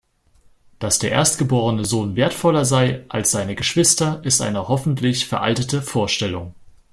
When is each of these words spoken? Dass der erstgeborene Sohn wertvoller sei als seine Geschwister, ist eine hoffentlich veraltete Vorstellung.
Dass 0.79 0.97
der 0.97 1.11
erstgeborene 1.11 1.85
Sohn 1.85 2.15
wertvoller 2.15 2.65
sei 2.65 3.05
als 3.07 3.29
seine 3.29 3.53
Geschwister, 3.53 4.19
ist 4.23 4.41
eine 4.41 4.67
hoffentlich 4.67 5.27
veraltete 5.27 5.83
Vorstellung. 5.83 6.55